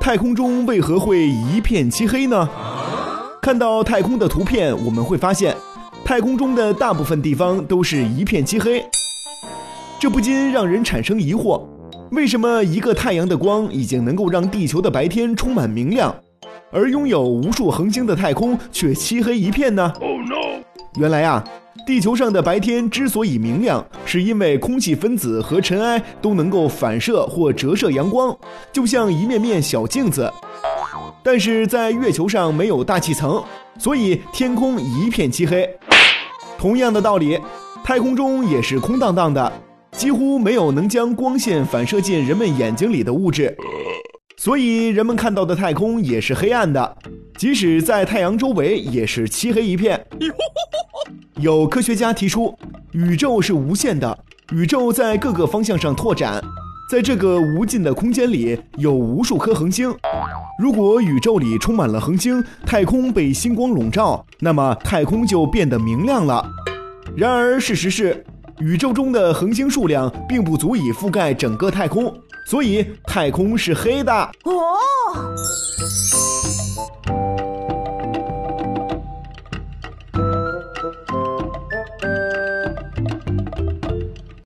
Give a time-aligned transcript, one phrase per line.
[0.00, 2.48] 太空中为何会一片漆黑呢？
[3.42, 5.54] 看到太空的图片，我们会发现，
[6.04, 8.84] 太空中的大部分地方都是一片漆黑。
[9.98, 11.62] 这不禁让人产生疑惑：
[12.12, 16.14] 为什么一个太阳的光已经能够让地球的白天充满明亮，
[16.70, 19.92] 而拥有无数恒星的太空却漆黑一片呢？
[20.98, 21.42] 原来啊，
[21.84, 28.36] 地球上的白天之所以明亮，是因为空气分子和尘埃都能够反射或折射阳光，
[28.72, 30.32] 就像一面面小镜子。
[31.22, 33.42] 但是在月球上没有大气层，
[33.78, 35.68] 所以天空一片漆黑。
[36.56, 37.38] 同样的道理，
[37.84, 39.52] 太空中也是空荡荡的，
[39.92, 43.56] 几乎没有能将光线反射进人们眼睛里的物质，
[44.36, 46.96] 所以人们看到的太空也是黑暗的，
[47.36, 50.04] 即使在太阳周围也是漆黑一片。
[51.38, 52.56] 有科学家提出，
[52.92, 54.18] 宇宙是无限的，
[54.52, 56.42] 宇宙在各个方向上拓展。
[56.90, 59.94] 在这个无尽的空间里，有无数颗恒星。
[60.58, 66.48] 如果宇宙里充满了恒星，太空被星光笼罩，那么太空就变得明亮了。
[67.14, 68.24] 然而，事实是，
[68.60, 72.14] 宇宙中的恒星数量并不足以覆盖整个太空，
[72.46, 74.12] 所以太空是黑的。
[74.44, 74.78] 哦。